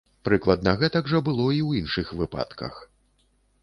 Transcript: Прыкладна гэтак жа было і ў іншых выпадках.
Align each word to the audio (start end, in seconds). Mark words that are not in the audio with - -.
Прыкладна 0.27 0.73
гэтак 0.81 1.11
жа 1.13 1.21
было 1.29 1.47
і 1.59 1.61
ў 1.67 1.85
іншых 1.85 2.07
выпадках. 2.23 2.85